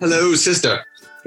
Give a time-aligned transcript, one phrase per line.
[0.00, 0.84] Hello, sister.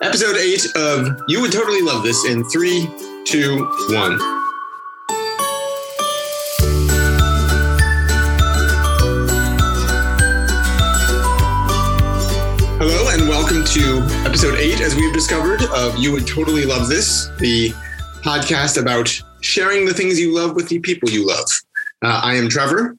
[0.00, 2.88] Episode 8 of You Would Totally Love This in three,
[3.26, 4.18] two, one.
[12.78, 17.28] Hello, and welcome to episode 8, as we've discovered, of You Would Totally Love This,
[17.40, 17.68] the
[18.22, 21.46] podcast about sharing the things you love with the people you love.
[22.00, 22.96] Uh, I am Trevor.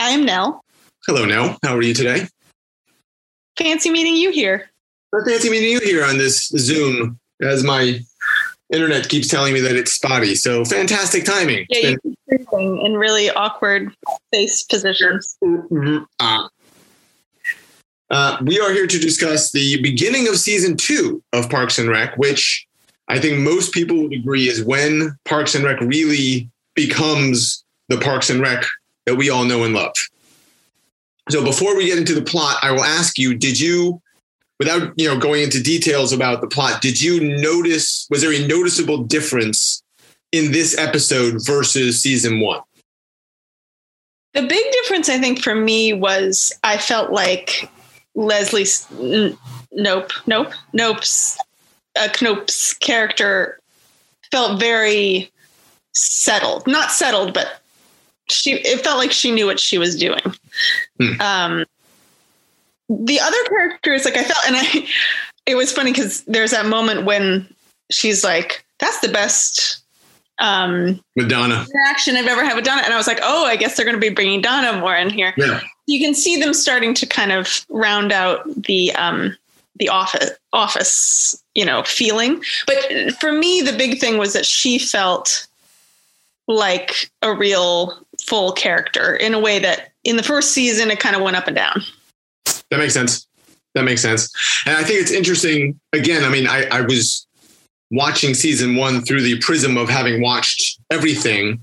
[0.00, 0.64] I am Nell.
[1.06, 1.58] Hello, Nell.
[1.62, 2.26] How are you today?
[3.58, 4.70] Fancy meeting you here.
[5.26, 8.00] Fancy meeting you here on this Zoom, as my
[8.72, 10.34] internet keeps telling me that it's spotty.
[10.34, 11.66] So fantastic timing.
[11.68, 13.94] Yeah, you keep freezing in really awkward
[14.32, 15.36] face positions.
[15.44, 16.06] Mhm.
[16.18, 16.48] Uh,
[18.10, 22.16] uh, we are here to discuss the beginning of season two of Parks and Rec,
[22.16, 22.66] which
[23.08, 28.30] I think most people would agree is when Parks and Rec really becomes the Parks
[28.30, 28.64] and Rec
[29.04, 29.94] that we all know and love.
[31.32, 34.02] So before we get into the plot, I will ask you, did you
[34.58, 38.46] without, you know, going into details about the plot, did you notice was there a
[38.46, 39.82] noticeable difference
[40.30, 42.60] in this episode versus season 1?
[44.34, 47.66] The big difference, I think, for me was I felt like
[48.14, 49.38] Leslie's n-
[49.72, 51.38] Nope, Nope, Nope's
[51.98, 53.58] uh, Knope's character
[54.30, 55.32] felt very
[55.94, 56.66] settled.
[56.66, 57.61] Not settled, but
[58.32, 58.52] she.
[58.52, 60.20] It felt like she knew what she was doing.
[61.00, 61.20] Hmm.
[61.20, 61.66] Um,
[62.88, 64.88] the other characters, like I felt, and I,
[65.46, 67.46] it was funny because there's that moment when
[67.90, 69.78] she's like, "That's the best."
[70.38, 71.64] Um, Madonna.
[71.70, 72.82] interaction I've ever had with Donna.
[72.84, 75.08] And I was like, oh, I guess they're going to be bringing Donna more in
[75.08, 75.34] here.
[75.36, 75.60] Yeah.
[75.86, 79.36] You can see them starting to kind of round out the um,
[79.76, 82.42] the office office, you know, feeling.
[82.66, 85.46] But for me, the big thing was that she felt
[86.48, 91.16] like a real full character in a way that in the first season it kind
[91.16, 91.82] of went up and down.
[92.70, 93.26] That makes sense.
[93.74, 94.30] That makes sense.
[94.66, 95.78] And I think it's interesting.
[95.92, 97.26] Again, I mean, I, I was
[97.90, 101.60] watching season one through the prism of having watched everything.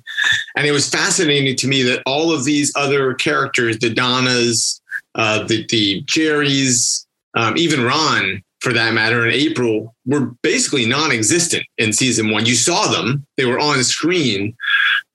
[0.56, 4.81] And it was fascinating to me that all of these other characters, the Donnas,
[5.16, 7.05] uh, the, the Jerrys,
[7.35, 12.45] um, even Ron, for that matter, and April, were basically non existent in season one.
[12.45, 14.55] You saw them, they were on screen,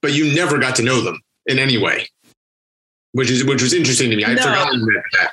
[0.00, 2.08] but you never got to know them in any way.
[3.12, 4.24] Which is which was interesting to me.
[4.24, 4.42] I'd No.
[4.42, 5.32] forgotten that.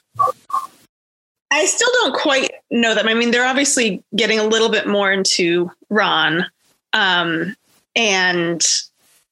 [1.52, 3.08] I still don't quite know them.
[3.08, 6.46] I mean, they're obviously getting a little bit more into Ron,
[6.94, 7.56] um,
[7.96, 8.64] and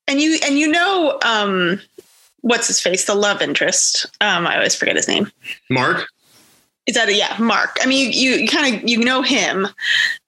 [0.08, 1.80] and you and you know um,
[2.42, 4.06] what's his face, the love interest.
[4.20, 5.32] Um, I always forget his name.
[5.70, 6.08] Mark?
[6.88, 7.78] Is that a yeah, Mark?
[7.82, 9.68] I mean, you, you kind of you know him,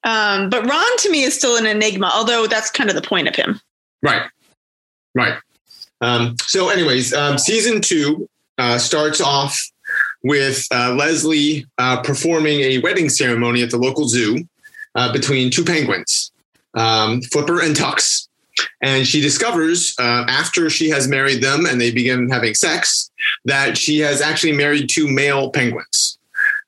[0.03, 2.11] um, but Ron to me is still an enigma.
[2.13, 3.59] Although that's kind of the point of him.
[4.03, 4.29] Right.
[5.15, 5.33] Right.
[6.01, 9.59] Um, so, anyways, um, season two uh, starts off
[10.23, 14.45] with uh, Leslie uh, performing a wedding ceremony at the local zoo
[14.95, 16.31] uh, between two penguins,
[16.75, 18.27] um, Flipper and Tux.
[18.81, 23.09] And she discovers uh, after she has married them and they begin having sex
[23.45, 26.17] that she has actually married two male penguins.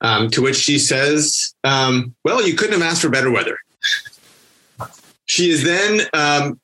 [0.02, 3.58] Um, to which she says, um, Well, you couldn't have asked for better weather.
[5.26, 6.60] She is then um,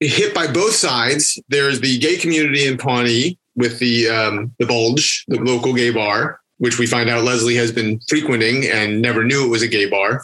[0.00, 1.40] hit by both sides.
[1.48, 6.40] There's the gay community in Pawnee with the um, the Bulge, the local gay bar,
[6.58, 9.88] which we find out Leslie has been frequenting and never knew it was a gay
[9.88, 10.22] bar.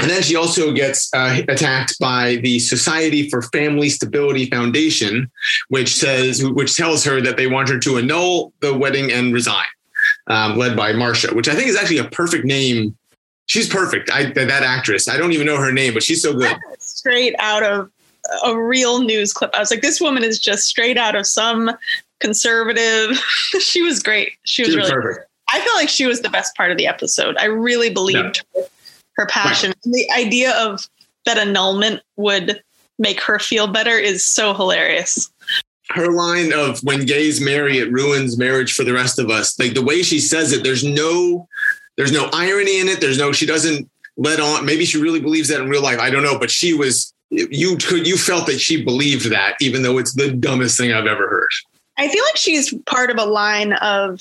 [0.00, 5.30] And then she also gets uh, attacked by the Society for Family Stability Foundation,
[5.68, 9.64] which says, which tells her that they want her to annul the wedding and resign,
[10.26, 12.96] um, led by Marcia, which I think is actually a perfect name.
[13.46, 14.10] She's perfect.
[14.10, 15.06] I, that that actress.
[15.06, 16.56] I don't even know her name, but she's so good.
[16.80, 17.90] Straight out of
[18.44, 19.54] a real news clip.
[19.54, 21.70] I was like, this woman is just straight out of some
[22.20, 23.16] conservative.
[23.60, 24.32] she was great.
[24.44, 25.02] She was She was really.
[25.02, 25.28] perfect.
[25.52, 27.36] I felt like she was the best part of the episode.
[27.38, 28.62] I really believed her,
[29.16, 29.72] her passion.
[29.84, 30.88] And The idea of
[31.26, 32.62] that annulment would
[32.98, 35.30] make her feel better is so hilarious.
[35.90, 39.74] her line of when gays marry it ruins marriage for the rest of us like
[39.74, 41.46] the way she says it there's no
[41.96, 45.48] there's no irony in it there's no she doesn't let on maybe she really believes
[45.48, 47.12] that in real life i don't know but she was
[47.50, 51.06] you could you felt that she believed that even though it's the dumbest thing i've
[51.06, 51.50] ever heard
[51.96, 54.20] I feel like she's part of a line of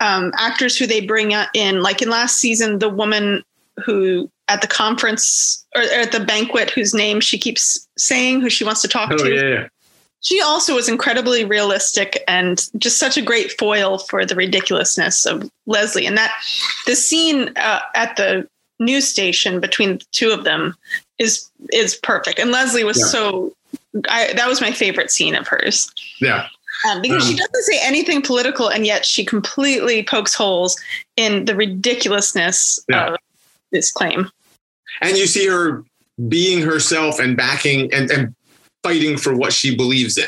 [0.00, 1.82] um, actors who they bring in.
[1.82, 3.42] Like in last season, the woman
[3.84, 8.64] who at the conference or, at the banquet, whose name she keeps saying, who she
[8.64, 9.34] wants to talk oh to.
[9.34, 9.68] yeah, yeah
[10.20, 15.50] She also was incredibly realistic and just such a great foil for the ridiculousness of
[15.66, 16.06] Leslie.
[16.06, 16.32] And that
[16.86, 18.48] the scene uh, at the
[18.80, 20.74] news station between the two of them
[21.18, 22.38] is is perfect.
[22.40, 23.06] And Leslie was Yeah.
[23.06, 23.52] so
[24.08, 25.90] I, that was my favorite scene of hers.
[26.20, 26.46] yeah
[26.88, 30.80] Um, because she Um, doesn't say anything political, and yet she completely pokes holes
[31.16, 33.08] in the ridiculousness Yeah.
[33.12, 33.16] of
[33.70, 34.30] this claim.
[35.02, 35.84] and you see her
[36.28, 38.34] being herself and backing and, and
[38.82, 40.26] fighting for what she believes in.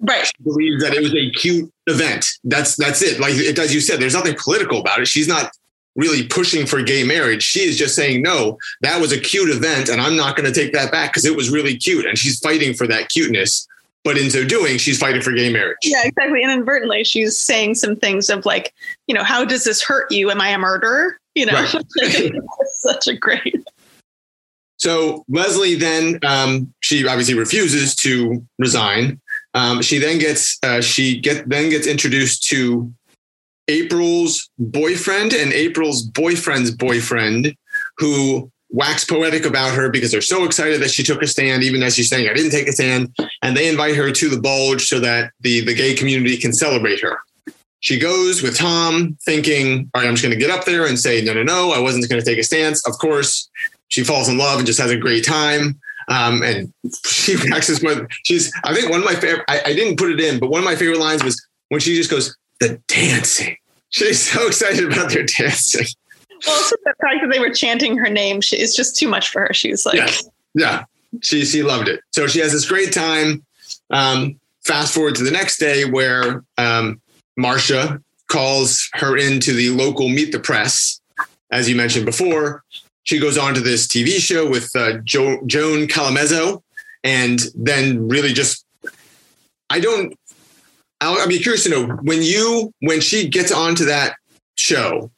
[0.00, 0.26] Right.
[0.26, 2.26] She believes that it was a cute event.
[2.44, 3.20] That's that's it.
[3.20, 5.06] Like it, as you said, there's nothing political about it.
[5.08, 5.52] She's not
[5.96, 7.42] really pushing for gay marriage.
[7.42, 10.58] She is just saying, no, that was a cute event, and I'm not going to
[10.58, 12.06] take that back because it was really cute.
[12.06, 13.66] And she's fighting for that cuteness.
[14.04, 15.78] But in so doing, she's fighting for gay marriage.
[15.84, 16.42] Yeah, exactly.
[16.42, 18.74] Inadvertently, she's saying some things of like,
[19.06, 20.30] you know, how does this hurt you?
[20.30, 21.18] Am I a murderer?
[21.36, 21.84] You know, Right.
[22.72, 23.64] such a great.
[24.82, 29.20] So Leslie then um, she obviously refuses to resign.
[29.54, 32.92] Um, she then gets uh, she get then gets introduced to
[33.68, 37.54] April's boyfriend and April's boyfriend's boyfriend,
[37.98, 41.82] who wax poetic about her because they're so excited that she took a stand, even
[41.82, 44.86] as she's saying, "I didn't take a stand," and they invite her to the bulge
[44.86, 47.18] so that the the gay community can celebrate her.
[47.80, 50.98] She goes with Tom, thinking, "All right, I'm just going to get up there and
[50.98, 53.48] say, no, no, no, I wasn't going to take a stance." Of course,
[53.88, 55.78] she falls in love and just has a great time.
[56.08, 56.72] Um, and
[57.06, 60.20] she waxes with she's I think one of my favorite I, I didn't put it
[60.20, 63.56] in, but one of my favorite lines was when she just goes, the dancing.
[63.90, 65.86] She's so excited about their dancing.
[66.48, 69.42] Also, the fact that they were chanting her name she, is just too much for
[69.42, 69.52] her.
[69.52, 70.28] She was like, Yes.
[70.54, 70.84] Yeah.
[71.20, 72.00] She she loved it.
[72.10, 73.44] So she has this great time.
[73.90, 77.00] Um, fast forward to the next day where um,
[77.36, 81.00] Marcia calls her into the local Meet the Press,
[81.50, 82.62] as you mentioned before.
[83.04, 86.62] She goes on to this TV show with uh, jo- Joan Callamezzo,
[87.04, 88.64] and then really just
[89.68, 90.14] I don't.
[91.02, 94.16] I'll, I'll be curious to know when you when she gets onto that
[94.54, 95.10] show.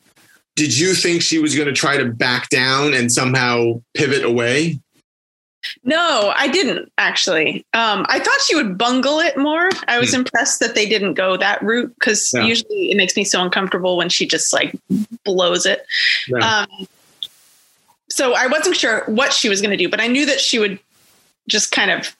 [0.56, 4.80] Did you think she was going to try to back down and somehow pivot away?
[5.82, 7.66] No, I didn't actually.
[7.74, 9.70] Um, I thought she would bungle it more.
[9.88, 12.32] I was impressed that they didn't go that route because.
[12.34, 12.44] Yeah.
[12.44, 14.76] usually it makes me so uncomfortable when she just like
[15.24, 15.86] blows it.
[16.28, 16.66] Yeah.
[16.70, 16.86] Um,
[18.08, 20.58] so I wasn't sure what she was going to do, but I knew that she
[20.58, 20.78] would
[21.48, 22.14] just kind of,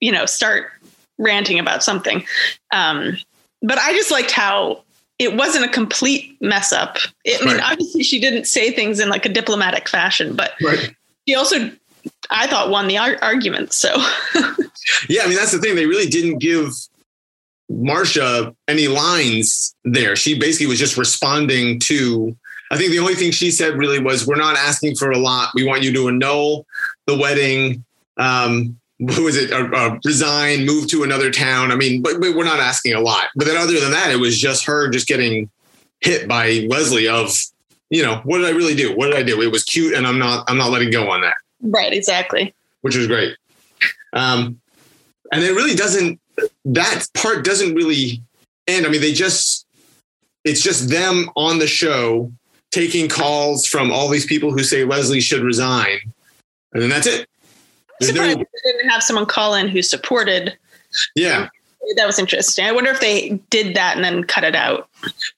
[0.00, 0.72] you know, start
[1.18, 2.24] ranting about something.
[2.72, 3.16] Um,
[3.62, 4.82] but I just liked how
[5.18, 6.98] it wasn't a complete mess up.
[7.24, 10.94] It, I mean, obviously she didn't say things in like a diplomatic fashion, but Right.
[11.26, 11.70] she also,
[12.30, 13.72] I thought, won the ar- argument.
[13.72, 13.94] So
[15.08, 15.74] Yeah, I mean that's the thing.
[15.74, 16.70] They really didn't give
[17.68, 20.16] Marcia any lines there.
[20.16, 22.36] She basically was just responding to.
[22.70, 25.50] I think the only thing she said really was, "We're not asking for a lot.
[25.54, 26.66] We want you to annul
[27.06, 27.84] the wedding.
[28.16, 29.52] Um, what was it?
[29.52, 31.72] Uh, uh, resign, move to another town.
[31.72, 33.26] I mean, but, but we're not asking a lot.
[33.36, 35.50] But then, other than that, it was just her just getting
[36.00, 37.08] hit by Leslie.
[37.08, 37.36] Of
[37.90, 38.94] you know, what did I really do?
[38.96, 39.42] What did I do?
[39.42, 40.48] It was cute, and I'm not.
[40.48, 42.54] I'm not letting go on that right, exactly.
[42.82, 43.36] which was great.
[44.12, 44.60] Um,
[45.32, 46.20] and it really doesn't,
[46.66, 48.22] that part doesn't really
[48.66, 48.86] end.
[48.86, 49.66] I mean, they just,
[50.44, 52.32] it's just them on the show
[52.70, 55.98] taking calls from all these people who say Leslie should resign.
[56.72, 57.28] And then that's it.
[58.00, 60.56] There's Surprised they didn't have someone call in who supported.
[61.14, 61.48] yeah,
[61.96, 62.64] That was interesting.
[62.64, 64.88] I wonder if they did that and then cut it out.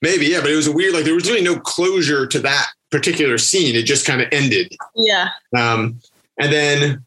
[0.02, 0.26] maybe.
[0.26, 0.40] Yeah.
[0.40, 3.76] But it was a weird, like there was really no closure to that particular scene.
[3.76, 4.74] It just kind of ended.
[4.96, 5.28] Yeah.
[5.56, 6.00] Um,
[6.38, 7.04] and then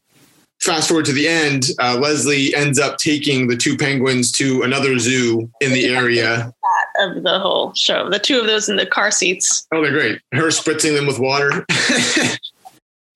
[0.60, 4.98] fast forward to the end, uh, Leslie ends up taking the two penguins to another
[4.98, 6.52] zoo in the area.
[7.00, 9.66] Of the whole show, the two of those in the car seats.
[9.72, 10.20] Oh, they're great.
[10.32, 11.64] Her spritzing them with water.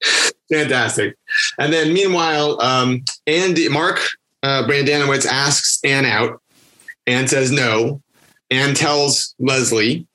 [0.52, 1.16] Fantastic.
[1.58, 4.00] And then meanwhile, um, Andy, Mark
[4.42, 6.40] uh, Brendanawicz asks Anne out.
[7.06, 8.00] Anne says no.
[8.50, 10.06] Anne tells Leslie,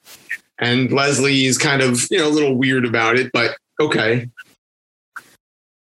[0.58, 4.30] and Leslie is kind of, you know, a little weird about it, but okay.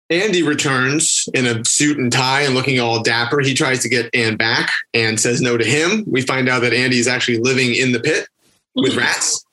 [0.10, 3.40] Andy returns in a suit and tie and looking all dapper.
[3.40, 6.04] He tries to get Anne back and says no to him.
[6.06, 8.28] We find out that Andy is actually living in the pit
[8.76, 9.46] with rats.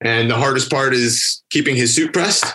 [0.00, 2.46] And the hardest part is keeping his suit pressed.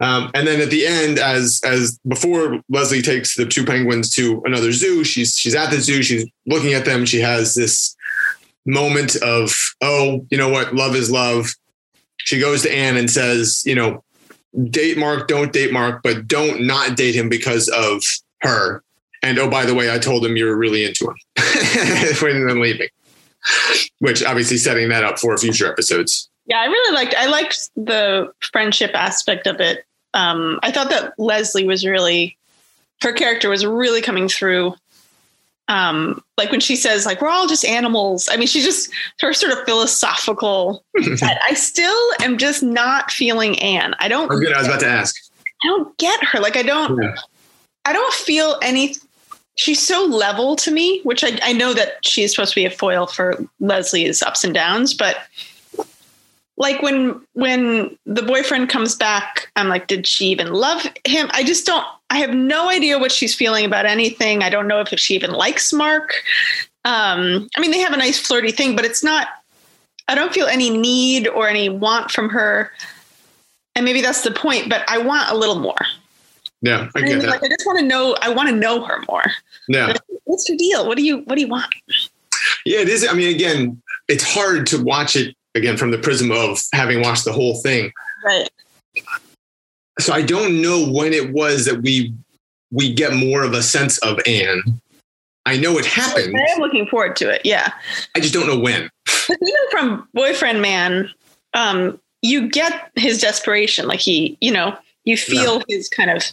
[0.00, 4.42] Um, and then at the end, as as before Leslie takes the two penguins to
[4.44, 7.96] another zoo, she's she's at the zoo, she's looking at them, she has this
[8.66, 11.48] moment of, oh, you know what, love is love.
[12.18, 14.02] She goes to Anne and says, you know,
[14.70, 18.02] date Mark, don't date Mark, but don't not date him because of
[18.42, 18.82] her.
[19.22, 21.16] And oh, by the way, I told him you were really into him
[22.22, 22.88] when then leaving,
[24.00, 26.28] which obviously setting that up for future episodes.
[26.46, 27.14] Yeah, I really liked.
[27.16, 29.84] I liked the friendship aspect of it.
[30.14, 32.36] Um, I thought that Leslie was really,
[33.02, 34.74] her character was really coming through.
[35.68, 38.28] Um, like when she says, like we're all just animals.
[38.30, 40.84] I mean, she's just her sort of philosophical.
[41.22, 43.94] I still am just not feeling Anne.
[43.98, 44.30] I don't.
[44.30, 44.52] Oh, good.
[44.52, 45.16] I was about to ask.
[45.64, 46.38] I don't get her.
[46.38, 47.02] Like I don't.
[47.02, 47.16] Yeah.
[47.84, 48.94] I don't feel any
[49.56, 52.70] she's so level to me, which I, I know that she's supposed to be a
[52.70, 55.16] foil for Leslie's ups and downs, but
[56.58, 61.28] like when when the boyfriend comes back, I'm like, did she even love him?
[61.32, 61.84] I just don't.
[62.10, 64.42] I have no idea what she's feeling about anything.
[64.42, 66.14] I don't know if she even likes Mark.
[66.84, 69.28] Um, I mean, they have a nice flirty thing, but it's not.
[70.08, 72.72] I don't feel any need or any want from her,
[73.74, 74.70] and maybe that's the point.
[74.70, 75.74] But I want a little more.
[76.62, 77.28] Yeah, I I get mean, that.
[77.28, 78.16] like I just want to know.
[78.22, 79.24] I want to know her more.
[79.68, 79.94] Yeah.
[80.24, 80.86] What's your deal?
[80.86, 81.66] What do you What do you want?
[82.64, 83.06] Yeah, it is.
[83.06, 87.24] I mean, again, it's hard to watch it again from the prism of having watched
[87.24, 87.92] the whole thing.
[88.24, 88.48] Right.
[89.98, 92.14] So I don't know when it was that we
[92.70, 94.62] we get more of a sense of Anne.
[95.46, 96.36] I know it happened.
[96.36, 97.42] I am looking forward to it.
[97.44, 97.72] Yeah.
[98.14, 98.90] I just don't know when.
[99.30, 101.08] Even from boyfriend man,
[101.54, 103.86] um, you get his desperation.
[103.86, 106.24] Like he, you know, you feel his kind of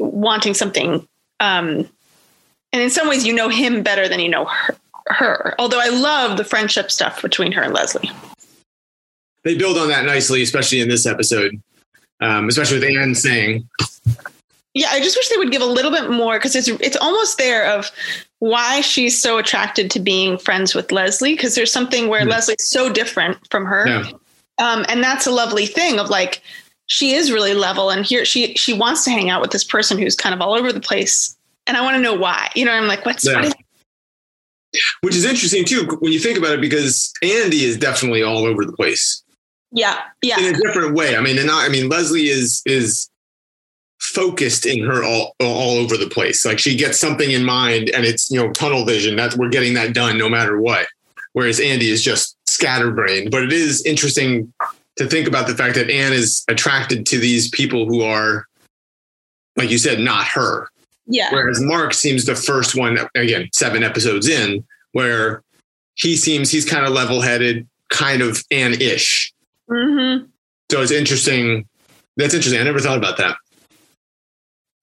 [0.00, 1.06] wanting something.
[1.38, 1.88] Um,
[2.72, 4.74] and in some ways, you know him better than you know her.
[5.08, 5.54] Her.
[5.58, 8.10] Although I love the friendship stuff between her and Leslie.
[9.44, 11.60] They build on that nicely, especially in this episode.
[12.20, 13.68] Um, especially with Anne saying,
[14.74, 17.38] Yeah, I just wish they would give a little bit more because it's it's almost
[17.38, 17.90] there of
[18.38, 22.28] why she's so attracted to being friends with Leslie because there's something where Hmm.
[22.30, 23.86] Leslie's so different from her.
[23.88, 24.10] Yeah.
[24.58, 26.42] um, and that's a lovely thing of like
[26.86, 29.98] she is really level and here she she wants to hang out with this person
[29.98, 32.72] who's kind of all over the place and i want to know why you know
[32.72, 33.36] i'm like what's Yeah.
[33.36, 33.54] what is
[35.00, 38.64] which is interesting too when you think about it, because Andy is definitely all over
[38.64, 39.22] the place
[39.72, 41.16] yeah yeah in a different way.
[41.16, 43.08] I mean, and not, I mean, Leslie is is
[44.00, 46.44] focused in her all all over the place.
[46.44, 49.16] Like she gets something in mind, and it's you know tunnel vision.
[49.16, 50.86] That we're getting that done no matter what.
[51.32, 53.30] Whereas Andy is just scatterbrained.
[53.30, 54.52] But it is interesting
[54.96, 58.46] to think about the fact that Anne is attracted to these people who are,
[59.56, 60.68] like you said, not her.
[61.06, 65.42] Yeah Whereas Mark seems the first one, again, seven episodes in, where
[65.94, 69.32] he seems he's kind of level headed, kind of an ish.
[69.70, 70.24] mm-hmm
[70.70, 71.66] So it's interesting.
[72.16, 72.60] That's interesting.
[72.60, 73.36] I never thought about that.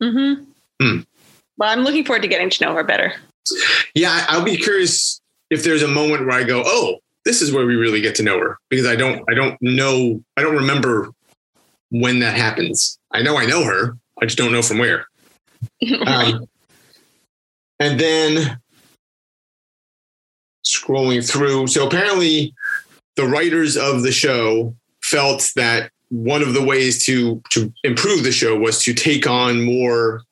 [0.01, 0.43] mm-hmm
[0.81, 0.99] Hmm.
[1.57, 3.13] well i'm looking forward to getting to know her better
[3.95, 7.65] Yeah, I'll be curious if there's a moment where I go, oh, this is where
[7.65, 11.09] we really get to know her because I don't, I don't know, I don't remember
[11.89, 12.97] when that happens.
[13.11, 13.97] I know I know her.
[14.21, 15.07] I just don't know from where.
[16.05, 16.45] Um,
[17.79, 18.59] and then
[20.65, 21.67] scrolling through.
[21.67, 22.53] So apparently,
[23.15, 28.31] the writers of the show felt that one of the ways to to improve the
[28.31, 30.23] show was to take on more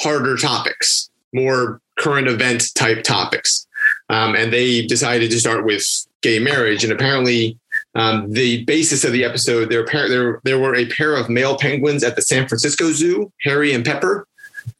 [0.00, 3.66] harder topics, more current event type topics,
[4.08, 5.84] um, and they decided to start with
[6.22, 6.84] gay marriage.
[6.84, 7.58] And apparently,
[7.94, 12.02] um, the basis of the episode there, there there were a pair of male penguins
[12.02, 14.26] at the San Francisco Zoo, Harry and Pepper,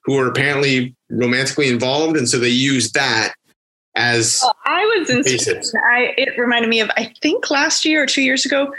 [0.04, 3.34] who are apparently romantically involved, and so they use that
[3.96, 5.22] as i was in.
[5.84, 8.72] I, it reminded me of i think last year or two years ago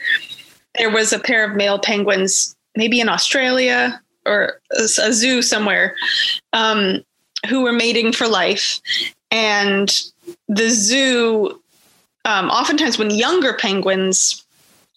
[0.78, 5.96] there was a pair of male penguins maybe in australia or a, a zoo somewhere
[6.54, 7.01] um,
[7.50, 8.80] who were mating for life
[9.32, 10.01] and
[10.48, 11.60] the zoo
[12.25, 14.46] um, oftentimes when younger penguins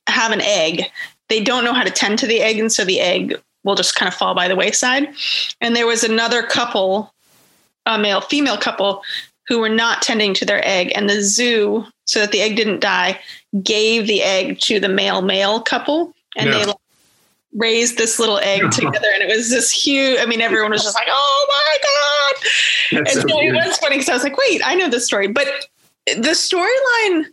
[0.08, 0.84] have an egg
[1.28, 3.94] they don't know how to tend to the egg and so the egg will just
[3.96, 5.08] kind of fall by the wayside.
[5.60, 7.12] And there was another couple
[7.86, 9.02] a male female couple
[9.46, 10.90] who were not tending to their egg.
[10.94, 13.20] And the zoo so that the egg didn't die
[13.62, 16.14] gave the egg to the male male couple.
[16.36, 16.58] And Yeah.
[16.58, 16.76] they like,
[17.54, 19.08] raised this little egg together.
[19.12, 23.04] And it was this huge i mean everyone was just like oh my god.
[23.04, 25.04] That's and so so it was funny because i was like wait i know this
[25.06, 25.28] story.
[25.28, 25.46] But
[26.06, 27.26] the storyline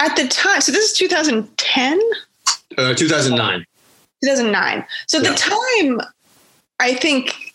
[0.00, 2.00] at the time so this is 2010
[2.76, 3.64] Uh, 2009.
[4.22, 5.30] 2009 so Yeah.
[5.30, 6.00] the time
[6.80, 7.54] i think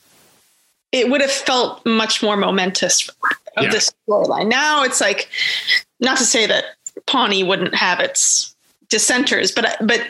[0.92, 3.10] it would have felt much more momentous
[3.58, 3.70] of Yeah.
[3.72, 5.30] this storyline now it's like
[6.00, 6.66] not to say that
[7.08, 8.56] pawnee wouldn't have its
[8.90, 10.02] dissenters but but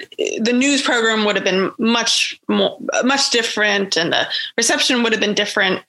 [0.41, 5.21] the news program would have been much more much different and the reception would have
[5.21, 5.81] been different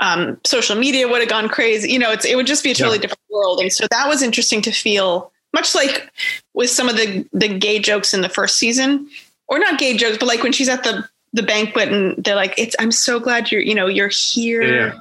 [0.00, 2.74] um, social media would have gone crazy you know it's it would just be a
[2.74, 3.02] totally Yeah.
[3.02, 6.10] different world and so that was interesting to feel much like
[6.54, 9.06] with some of the the gay jokes in the first season
[9.52, 12.54] or not gay jokes but like when she's at the the banquet and they're like
[12.58, 14.94] it's i'm so glad you're you know you're here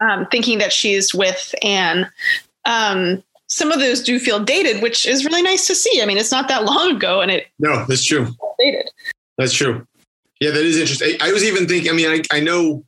[0.00, 2.08] um, thinking that she's with anne
[2.64, 6.16] um, some of those do feel dated which is really nice to see i mean
[6.16, 8.28] it's not that long ago and it No, that's true.
[8.58, 8.88] dated
[9.38, 9.86] That's true.
[10.40, 11.16] Yeah, that is interesting.
[11.20, 11.90] I, I was even thinking.
[11.90, 12.84] I mean, I, I know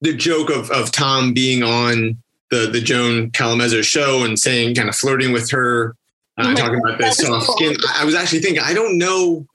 [0.00, 2.16] the joke of of Tom being on
[2.50, 5.94] the the Joan Callamezzo show and saying kind of flirting with her,
[6.38, 7.56] uh, Oh my talking about the God, that was soft cool.
[7.56, 7.76] skin.
[7.94, 8.62] I was actually thinking.
[8.62, 9.46] I don't know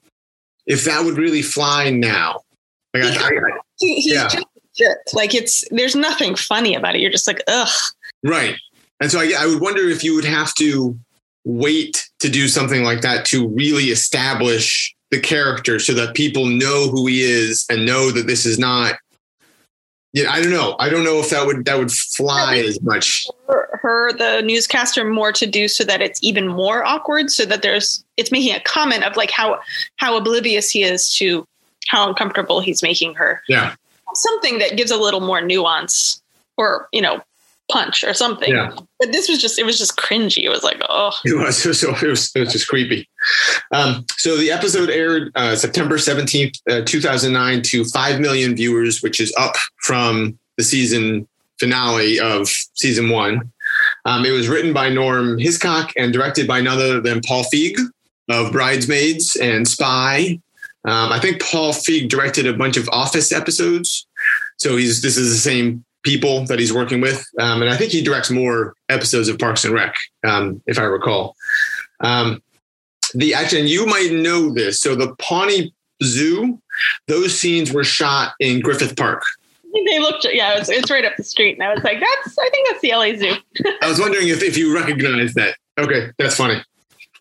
[0.65, 2.41] if that would really fly now.
[2.93, 3.31] Like, I, I,
[3.79, 4.27] he, he's Yeah.
[4.27, 4.45] just.
[5.13, 7.01] Like it's there's nothing funny about it.
[7.01, 7.69] You're just like, ugh.
[8.23, 8.55] Right.
[8.99, 10.97] And so I, I would wonder if you would have to
[11.45, 16.89] wait to do something like that to really establish the character so that people know
[16.89, 18.95] who he is and know that this is not
[20.13, 23.27] yeah i don't know i don't know if that would that would fly as much
[23.47, 27.61] her, her the newscaster more to do so that it's even more awkward so that
[27.61, 29.59] there's it's making a comment of like how
[29.97, 31.45] how oblivious he is to
[31.87, 33.75] how uncomfortable he's making her yeah
[34.13, 36.21] something that gives a little more nuance
[36.57, 37.21] or you know
[37.71, 38.71] punch or something Yeah.
[38.99, 41.89] but this was just it was just cringy it was like oh It was so,
[41.95, 43.09] it was it was just creepy.
[43.71, 48.55] Um, so the episode aired uh, September seventeenth, uh, two thousand nine, to five million
[48.55, 51.27] viewers, which is up from the season
[51.59, 53.51] finale of season one.
[54.05, 57.75] Um, it was written by Norm Hiscock and directed by none other than Paul Feig
[58.29, 60.39] of Bridesmaids and Spy.
[60.85, 64.07] Um, I think Paul Feig directed a bunch of Office episodes,
[64.57, 67.91] so he's this is the same people that he's working with, um, and I think
[67.91, 71.35] he directs more episodes of Parks and Rec, um, if I recall.
[72.01, 72.43] Um,
[73.15, 74.79] the action and you might know this.
[74.81, 76.61] So the Pawnee Zoo,
[77.07, 79.23] those scenes were shot in Griffith Park.
[79.85, 82.49] they looked yeah it it's right up the street and i was like that's i
[82.49, 83.33] think that's the la zoo
[83.81, 85.55] I was wondering if, if you recognize that.
[85.77, 86.61] Okay, that's funny.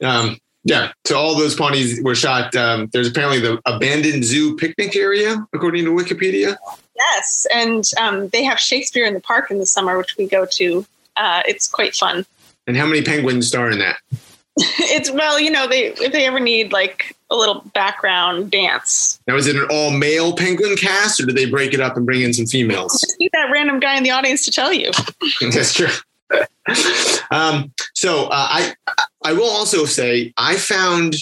[0.02, 2.54] Um, yeah, so all those Pawnees were shot.
[2.56, 6.56] Um, there's apparently the abandoned zoo picnic area, according to Wikipedia.
[6.97, 10.47] yes and um, they have shakespeare in the park in the summer which we go
[10.47, 12.25] to uh, it's quite fun
[12.66, 13.97] And how many penguins star in that?
[14.56, 19.35] it's well you know they if they ever need like a little background dance Now,
[19.35, 22.23] is it an all male penguin cast, or do they break it up and bring
[22.23, 22.92] in some females?
[23.00, 24.92] just need that random guy in the audience to tell you
[25.40, 25.88] That's true.
[27.30, 28.75] um, so uh, I
[29.24, 31.16] I will also say I found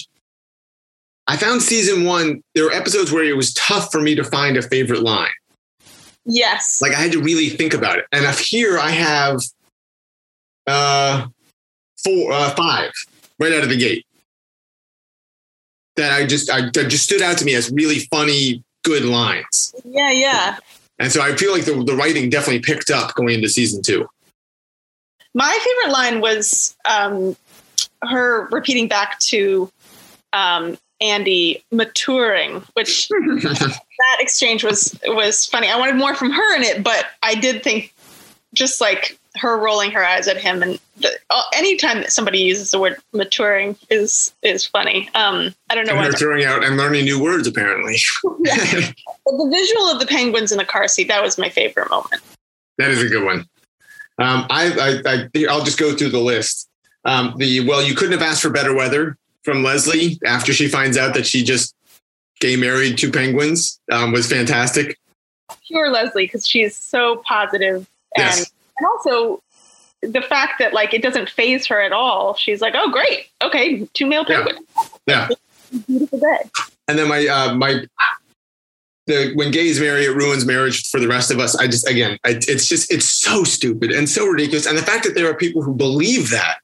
[1.27, 2.43] I found season one.
[2.53, 5.31] There were episodes where it was tough for me to find a favorite line.
[6.25, 8.05] yes Like I had to really think about it.
[8.11, 9.41] And here I have
[10.67, 11.27] uh
[12.03, 12.91] four uh, five
[13.39, 14.05] right out of the gate
[15.95, 19.73] that I just I that just stood out to me as really funny, good lines.
[19.85, 20.57] yeah yeah
[20.99, 24.07] And so I feel like the, the writing definitely picked up going into season two.
[25.33, 27.35] my favorite line was um,
[28.07, 29.69] her repeating back to
[30.33, 35.69] um, Andy maturing, which that exchange was was funny.
[35.69, 37.93] I wanted more from her in it, but I did think
[38.53, 42.71] just like her rolling her eyes at him, and the, uh, anytime that somebody uses
[42.71, 45.09] the word maturing is is funny.
[45.15, 46.09] Um, I don't know and why.
[46.09, 47.97] they're throwing out and learning new words apparently.
[49.25, 52.21] But the visual of the penguins in the car seat that was my favorite moment.
[52.77, 53.47] That is a good one.
[54.19, 56.67] Um, I, I, I, I'll just go through the list.
[57.05, 60.97] Um, the well, you couldn't have asked for better weather from Leslie after she finds
[60.97, 61.75] out that she just
[62.39, 64.97] gay married two penguins um, was fantastic.
[65.67, 67.85] Pure Leslie because she's so positive
[68.15, 68.51] and Yes.
[68.77, 69.41] and also
[70.01, 72.35] the fact that like it doesn't phase her at all.
[72.35, 74.43] She's like, oh great, okay, two male Yeah.
[74.45, 74.67] penguins,
[75.05, 75.29] Yeah,
[75.87, 76.49] beautiful day.
[76.87, 77.85] and then my uh, my
[79.07, 81.55] the when gays marry, it ruins marriage for the rest of us.
[81.57, 85.03] I just again, I, it's just it's so stupid and so ridiculous, and the fact
[85.03, 86.59] that there are people who believe that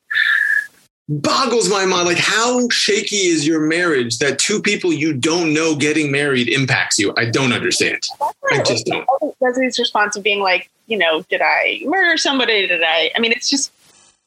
[1.09, 2.05] boggles my mind.
[2.07, 6.99] Like, how shaky is your marriage that two people you don't know getting married impacts
[6.99, 7.13] you?
[7.17, 8.03] I don't understand.
[8.51, 9.07] I just don't.
[9.41, 12.67] Leslie's response of being like, you know, did I murder somebody?
[12.67, 13.11] Did I?
[13.15, 13.71] I mean, it's just,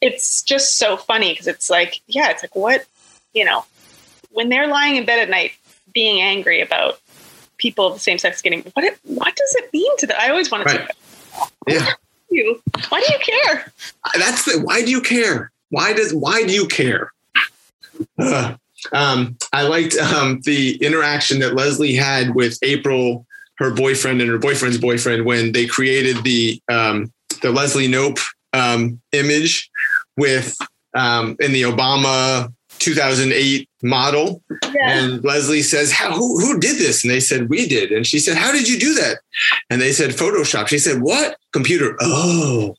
[0.00, 2.84] it's just so funny because it's like, yeah, it's like what,
[3.32, 3.64] you know,
[4.32, 5.52] when they're lying in bed at night
[5.92, 7.00] being angry about
[7.58, 10.16] people of the same sex getting, what, it, what does it mean to them?
[10.20, 10.88] I always wanted Right.
[10.88, 11.86] to Yeah.
[12.30, 12.60] you.
[12.88, 13.72] Why do you care?
[14.18, 17.10] that's the why do you care why does why do you care
[18.18, 18.58] Ugh.
[18.92, 24.38] um, i liked um, the interaction that leslie had with april her boyfriend and her
[24.38, 28.20] boyfriend's boyfriend when they created the um, the leslie Knope
[28.52, 29.70] um, image
[30.16, 30.56] with
[30.94, 34.42] um, in the obama 2008 model
[34.74, 34.90] Yeah.
[34.98, 37.04] and Leslie says, How, who, who did this?
[37.04, 37.92] And they said, We did.
[37.92, 39.18] And she said, How did you do that?
[39.70, 40.66] And they said, Photoshop.
[40.68, 41.36] She said, What?
[41.52, 41.96] Computer.
[42.00, 42.74] Oh,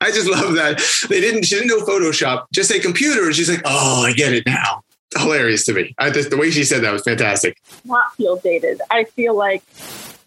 [0.00, 0.82] I just love that.
[1.08, 3.26] They didn't, she didn't know Photoshop, just say computer.
[3.26, 4.82] And she's like, Oh, I get it now.
[5.16, 5.94] Hilarious to me.
[5.98, 7.56] I just, the way she said that was fantastic.
[7.84, 8.80] not feel dated.
[8.90, 9.62] I feel like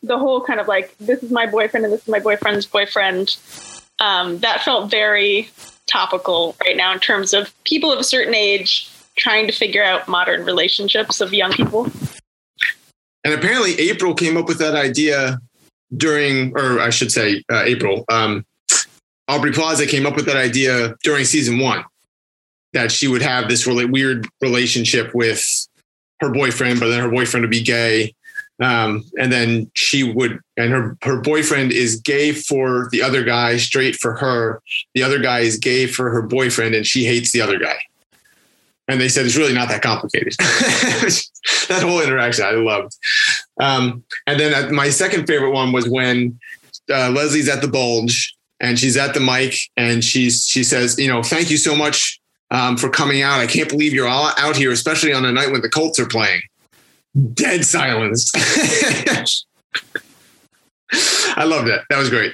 [0.02, 3.38] the whole kind of like this is my boyfriend and this is my boyfriend's boyfriend.
[4.00, 5.50] Um, that felt very
[5.86, 10.08] topical right now in terms of people of a certain age trying to figure out
[10.08, 11.92] modern relationships of young people.
[13.26, 15.40] And apparently, April came up with that idea
[15.96, 18.06] during, or I should say, uh, April.
[18.10, 18.46] Um,
[19.30, 21.86] Aubrey Plaza came up with that idea during season one
[22.74, 25.46] that she would have this really weird relationship with
[26.20, 28.14] her boyfriend, but then her boyfriend would be gay.
[28.62, 33.56] Um, and then she would, and her her boyfriend is gay for the other guy,
[33.58, 34.62] straight for her.
[34.96, 37.78] The other guy is gay for her boyfriend, and she hates the other guy.
[38.90, 40.34] And they said it's really not that complicated.
[40.40, 42.98] that whole interaction I loved.
[43.62, 46.38] Um, and then my second favorite one was when
[46.92, 51.08] uh, Leslie's at the Bulge and she's at the mic and she's she says, you
[51.08, 52.20] know, thank you so much
[52.52, 53.40] um, for coming out.
[53.40, 56.08] I can't believe you're all out here, especially on a night when the Colts are
[56.08, 56.42] playing.
[57.34, 58.32] Dead silence.
[61.36, 61.86] I love that.
[61.90, 62.34] That was great.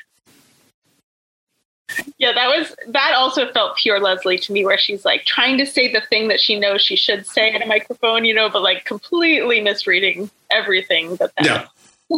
[2.17, 5.65] Yeah, that was that also felt pure Leslie to me, where she's like trying to
[5.65, 8.61] say the thing that she knows she should say in a microphone, you know, but
[8.61, 11.31] like completely misreading everything that.
[11.37, 11.67] that yeah.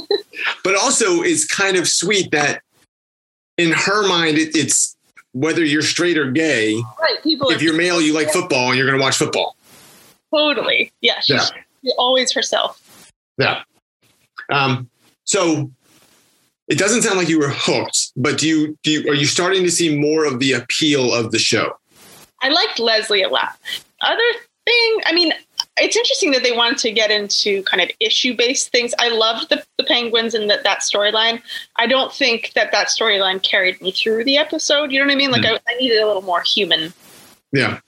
[0.64, 2.62] but also, it's kind of sweet that
[3.58, 4.96] in her mind, it, it's
[5.34, 6.82] whether you're straight or gay.
[7.00, 7.22] Right.
[7.24, 7.50] People.
[7.50, 9.56] If you're male, you like football, and you're going to watch football.
[10.34, 10.92] Totally.
[11.02, 11.20] Yeah.
[11.22, 11.64] She's, yeah.
[11.84, 13.12] she's always herself.
[13.38, 13.64] Yeah.
[14.50, 14.90] Um.
[15.26, 15.72] So
[16.68, 19.64] it doesn't sound like you were hooked, but do you do you, are you starting
[19.64, 21.78] to see more of the appeal of the show?
[22.42, 23.58] I liked Leslie a lot.
[24.02, 24.32] Other
[24.66, 25.34] thing, I mean,
[25.78, 28.94] it's interesting that they wanted to get into kind of issue based things.
[29.00, 31.42] I loved the, the Penguins and that that storyline.
[31.76, 34.92] I don't think that that storyline carried me through the episode.
[34.92, 35.32] You know what I mean?
[35.32, 35.54] Like mm.
[35.54, 36.94] I, I, needed a little more human.
[37.52, 37.80] Yeah.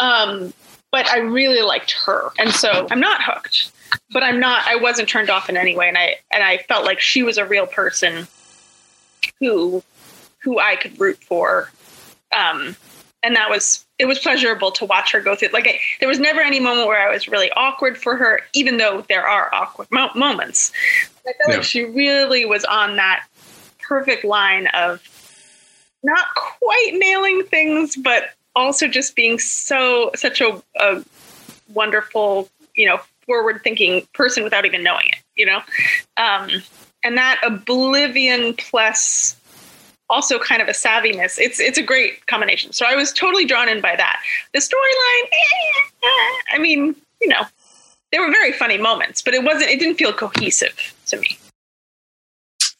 [0.00, 0.52] Um,
[0.90, 3.72] but I really liked her, and so I'm not hooked
[4.10, 4.62] but I'm not.
[4.66, 7.38] I wasn't turned off in any way, and I and I felt like she was
[7.38, 8.26] a real person
[9.40, 9.82] who
[10.42, 11.70] who I could root for.
[12.32, 12.76] Um,
[13.22, 15.48] and that was it was pleasurable to watch her go through.
[15.52, 18.78] Like I, there was never any moment where I was really awkward for her, even
[18.78, 20.72] though there are awkward mo- moments.
[21.20, 21.54] I felt yeah.
[21.56, 23.24] like she really was on that
[23.78, 25.00] perfect line of
[26.02, 31.04] not quite nailing things, but also just being so such a, a
[31.72, 35.60] wonderful, you know, forward thinking person without even knowing it, you know?
[36.16, 36.50] Um,
[37.04, 39.36] and that oblivion plus
[40.10, 41.38] also kind of a savviness.
[41.38, 42.72] It's it's a great combination.
[42.72, 44.20] So I was totally drawn in by that.
[44.52, 47.42] The storyline, eh, I mean, you know,
[48.10, 49.70] there were very funny moments, but it wasn't.
[49.70, 51.38] It didn't feel cohesive to me.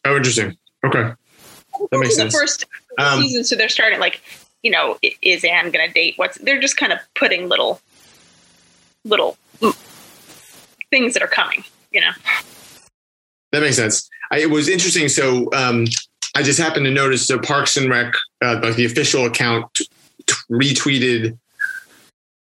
[0.05, 0.57] Oh, interesting.
[0.85, 1.13] Okay,
[1.91, 2.33] that makes sense.
[2.33, 2.67] The first
[2.99, 4.21] um, season, so they're starting like,
[4.63, 6.15] you know, is Anne going to date?
[6.17, 7.81] What's they're just kind of putting little,
[9.05, 9.37] little
[10.91, 12.13] things that are coming, you know.
[13.53, 14.09] That makes sense.
[14.31, 15.09] I, it was interesting.
[15.09, 15.87] So um,
[16.35, 19.87] I just happened to notice the Parks and Rec, uh, like the official account, t-
[20.27, 21.39] t- retweeted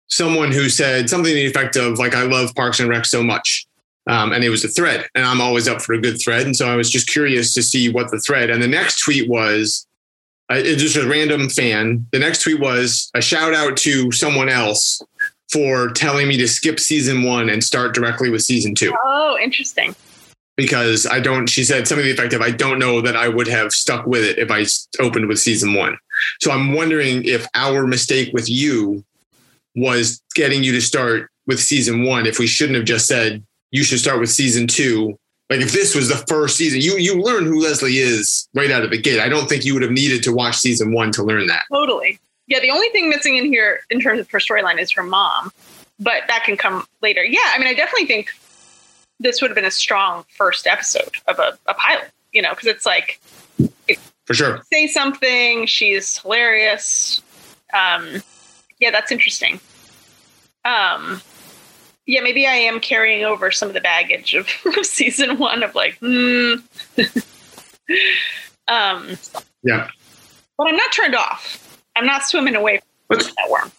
[0.08, 3.24] someone who said something to the effect of like, "I love Parks and Rec so
[3.24, 3.66] much,"
[4.08, 6.56] um, and it was a thread, and I'm always up for a good thread, and
[6.56, 8.50] so I was just curious to see what the thread.
[8.50, 9.86] And the next tweet was,
[10.52, 12.06] uh, it's just a random fan.
[12.12, 15.02] The next tweet was a shout out to someone else
[15.52, 18.94] for telling me to skip season one and start directly with season two.
[19.04, 19.96] Oh, interesting.
[20.56, 23.28] Because I don't, she said something to the effect of, I don't know that I
[23.28, 24.66] would have stuck with it if I
[25.04, 25.98] opened with season one.
[26.42, 29.04] So I'm wondering if our mistake with you
[29.76, 33.84] was getting you to start with season one, if we shouldn't have just said, you
[33.84, 35.18] should start with season two.
[35.50, 38.84] Like if this was the first season, you you learn who Leslie is right out
[38.84, 39.20] of the gate.
[39.20, 41.64] I don't think you would have needed to watch season one to learn that.
[41.72, 42.20] Totally.
[42.48, 45.52] Yeah, the only thing missing in here in terms of her storyline is her mom,
[46.00, 47.24] but that can come later.
[47.24, 48.30] Yeah, I mean, I definitely think
[49.24, 52.68] this would have been a strong first episode of a, a pilot, you know, because
[52.68, 53.20] it's like,
[54.26, 55.66] for sure, say something.
[55.66, 57.22] She's hilarious.
[57.74, 58.22] Um,
[58.80, 59.60] yeah, that's interesting.
[60.66, 61.22] Um,
[62.06, 64.48] yeah, maybe I am carrying over some of the baggage of,
[64.84, 66.56] season one of like, hmm.
[68.68, 69.18] um,
[69.64, 69.90] yeah,
[70.58, 71.80] but I'm not turned off.
[71.96, 73.72] I'm not swimming away from that worm.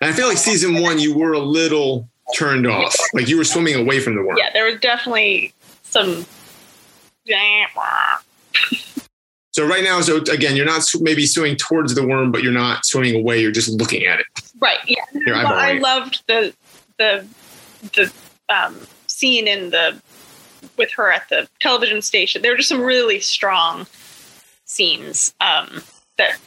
[0.00, 2.94] I feel like season one, you were a little turned off.
[3.12, 4.36] Like you were swimming away from the worm.
[4.38, 6.24] Yeah, there was definitely some.
[9.52, 12.86] so right now, so again, you're not maybe swimming towards the worm, but you're not
[12.86, 13.40] swimming away.
[13.40, 14.26] You're just looking at it.
[14.58, 14.78] Right.
[14.86, 15.04] Yeah.
[15.26, 16.54] Well, I loved the
[16.98, 17.26] the
[17.94, 18.12] the
[18.48, 20.00] um, scene in the
[20.76, 22.42] with her at the television station.
[22.42, 23.86] There were just some really strong
[24.64, 25.82] scenes um,
[26.16, 26.38] that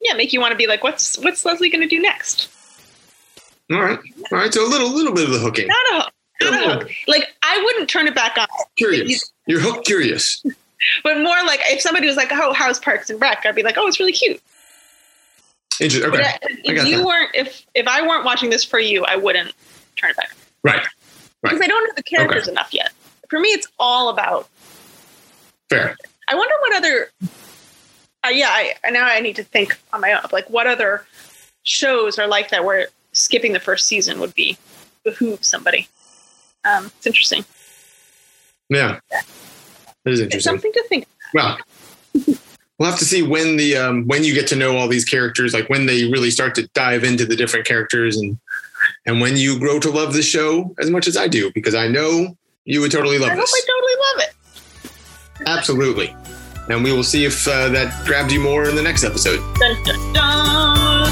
[0.00, 2.48] yeah, make you want to be like, what's what's Leslie going to do next?
[3.72, 3.98] All right,
[4.30, 4.52] all right.
[4.52, 5.66] So a little little bit of the hooking.
[5.68, 6.12] Not a hook.
[6.42, 6.90] Not a hook.
[7.08, 8.46] Like I wouldn't turn it back on.
[8.76, 9.32] Curious.
[9.46, 9.86] You're hooked.
[9.86, 10.42] Curious.
[11.04, 13.76] but more like if somebody was like, "Oh, how's Parks and Rec?" I'd be like,
[13.78, 14.40] "Oh, it's really cute."
[15.80, 16.10] Interesting.
[16.12, 16.38] Okay.
[16.42, 17.06] But if you that.
[17.06, 19.52] weren't, if if I weren't watching this for you, I wouldn't
[19.96, 20.36] turn it back.
[20.62, 20.86] Right.
[21.42, 22.52] Because I don't know the characters okay.
[22.52, 22.92] enough yet.
[23.28, 24.48] For me, it's all about.
[25.68, 25.96] Fair.
[26.28, 27.10] I wonder what other
[28.24, 31.04] uh, yeah, I, now I need to think on my own like what other
[31.62, 34.56] shows are like that where skipping the first season would be
[35.04, 35.88] behoove somebody.
[36.64, 37.44] Um, it's interesting.
[38.68, 39.24] Yeah, that
[40.06, 40.40] is It's interesting.
[40.40, 41.06] something to think.
[41.34, 41.58] Well,
[42.78, 45.52] we'll have to see when the um, when you get to know all these characters,
[45.54, 48.38] like when they really start to dive into the different characters, and
[49.06, 51.88] and when you grow to love the show as much as I do, because I
[51.88, 53.54] know you would totally love I hope this.
[53.54, 54.34] I totally love it.
[55.46, 56.16] Absolutely.
[56.70, 59.38] And we will see if uh, that grabbed you more in the next episode.
[59.58, 61.10] Dun, dun, dun.